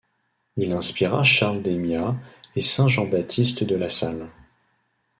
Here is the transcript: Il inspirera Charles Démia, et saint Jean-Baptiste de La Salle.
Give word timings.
Il 0.57 0.71
inspirera 0.71 1.23
Charles 1.23 1.61
Démia, 1.61 2.15
et 2.55 2.61
saint 2.61 2.87
Jean-Baptiste 2.87 3.63
de 3.63 3.75
La 3.75 3.91
Salle. 3.91 4.29